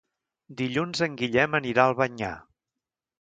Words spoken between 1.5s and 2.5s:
anirà a Albanyà.